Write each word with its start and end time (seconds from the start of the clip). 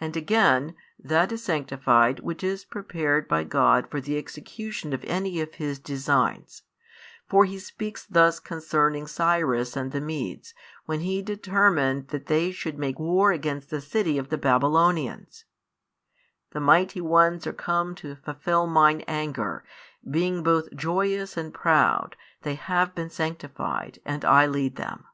And 0.00 0.16
again, 0.16 0.74
that 0.98 1.30
is 1.30 1.44
sanctified 1.44 2.20
which 2.20 2.42
is 2.42 2.64
prepared 2.64 3.28
by 3.28 3.44
God 3.44 3.90
for 3.90 4.00
the 4.00 4.16
execution 4.16 4.94
of 4.94 5.04
any 5.04 5.42
of 5.42 5.56
His 5.56 5.78
designs, 5.78 6.62
for 7.28 7.44
He 7.44 7.58
speaks 7.58 8.06
thus 8.06 8.40
concerning 8.40 9.06
Cyrus 9.06 9.76
and 9.76 9.92
the 9.92 10.00
Medes, 10.00 10.54
when 10.86 11.00
He 11.00 11.20
determined 11.20 12.08
that 12.08 12.28
they 12.28 12.50
should 12.50 12.78
make 12.78 12.98
war 12.98 13.30
against 13.30 13.68
the 13.68 13.82
city 13.82 14.16
of 14.16 14.30
the 14.30 14.38
Babylonians; 14.38 15.44
The 16.52 16.60
mighty 16.60 17.02
ones 17.02 17.46
are 17.46 17.52
come 17.52 17.94
to 17.96 18.16
fulfil 18.16 18.66
Mine 18.66 19.02
anger, 19.02 19.66
being 20.10 20.42
both 20.42 20.74
joyous 20.74 21.36
and 21.36 21.52
proud; 21.52 22.16
they 22.40 22.54
have 22.54 22.94
been 22.94 23.10
sanctified, 23.10 23.98
and 24.06 24.24
I 24.24 24.46
lead 24.46 24.76
them. 24.76 25.04